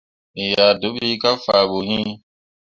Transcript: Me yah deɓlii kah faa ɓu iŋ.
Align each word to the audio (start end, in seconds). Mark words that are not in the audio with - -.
Me 0.33 0.43
yah 0.53 0.71
deɓlii 0.81 1.15
kah 1.21 1.37
faa 1.45 1.63
ɓu 1.69 1.77
iŋ. 1.95 2.05